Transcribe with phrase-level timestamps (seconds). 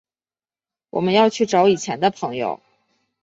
[0.89, 2.59] 我们要去找以前的朋友